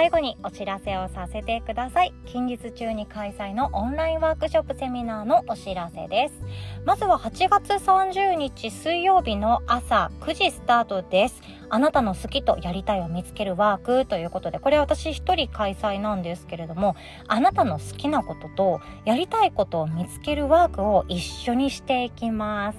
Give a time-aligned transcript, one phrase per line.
[0.00, 2.14] 最後にお知らせをさせてください。
[2.24, 6.34] 近日中に開催のオンラインワークショップセミナーのお知らせです。
[6.86, 11.42] まずは8月30日水曜日の朝9時スタートです。
[11.68, 16.96] あなたの好きとやりたいを見つけるワークということでこれ私一人開催なんですけれども
[17.28, 22.78] あなたの好きなこととやりたいことを見つけるワークを一緒にしていきます。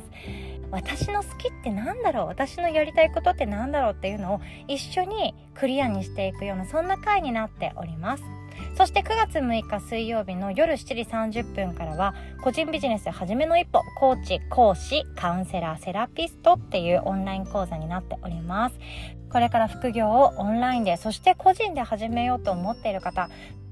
[0.72, 2.28] 私の好きって何だろう？
[2.28, 8.24] 私のやりたいことって何だろうっていうのを一緒にクリアにしていくようなそんな回になっております。
[8.78, 18.80] そして9月6日水曜日の夜7時30分からは個人ビジネスはじめの一歩コーチ講師カウンセラーセラピストっていうオンライン講座になっております。
[19.32, 23.30] これから副業をオンラインでそして個人で始めようと思っている方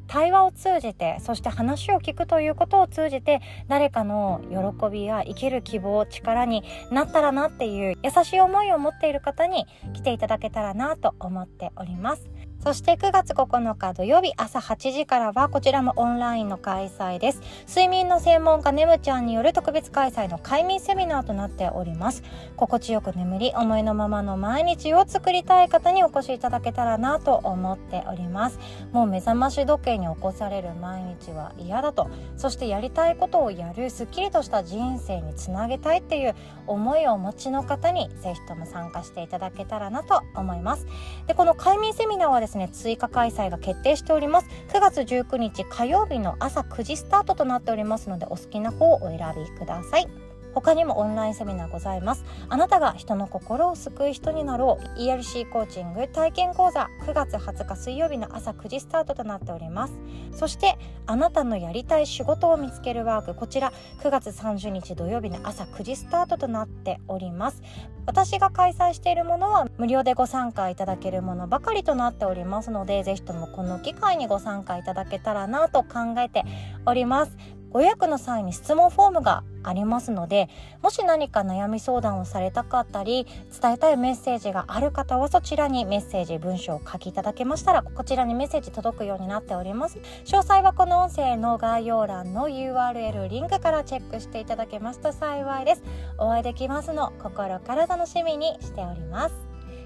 [0.09, 12.27] 対話を通じてそして話を聞くということを通じて誰かの喜びや生きる希望力になったらなっていう優しい思いを持っている方に来ていただけたらなと思っております。
[12.61, 17.41] そして9月9日土曜日朝8時からはこちらもオンラインの開催です。
[17.69, 22.21] 睡眠の専門家ネムちゃんによる特別開催の快眠セミナーとなっております。
[22.57, 28.59] 心地よく眠り、思いのままの毎日を作りたい方にお越しいただけたらなと思っております。
[28.91, 36.35] もう目覚まし時計に起こされる毎日は嫌だと、そしてやりたいことをやる、すっきりとした人生につなげたいっていう
[36.67, 40.85] 思いをお持ちの方にぜひとも参加していただけたらなと思います。
[41.25, 44.47] で、この快眠セミナーはですね追加開催が決定しております。
[44.69, 50.28] 9月19日火曜日の朝9時スタートとなっておりますのでお好きな方をお選びください。
[50.53, 52.25] 他にもオンラインセミナーございます。
[52.50, 55.00] あなたが人の心を救う人になろう。
[55.00, 59.94] ERC コーチング体験講座9月20日水曜日の朝9時スタートとなっております。
[60.31, 67.61] そしてあなたのやりたい仕事を見つけるワークこちら9月30日土曜日の朝9時スタートとなっております。
[68.06, 76.44] 私が開催しているものは無料でご参加いただけるものばかりとなっておりますのでぜひともこの機会にご参加いただけたらなと考えて
[76.85, 77.38] おります。
[77.72, 80.50] ご予約の際に質問フォームがありますので
[80.81, 83.28] もし何か悩み相談をされたかったり
[83.62, 90.00] 伝えたいメッセージがある方はそちらにメッセージ文章を書きいただけましたらこちらにメッセージ届くようになっております。
[90.25, 95.84] 詳細はこの音声の概要欄の URL リンクからチェックしていただけますと幸いです。
[96.18, 99.35] お会いできますの心から楽しみにしております。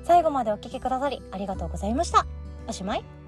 [0.04, 2.26] 最後までお聴きくださりありがとうございました。
[2.68, 3.23] おしまい。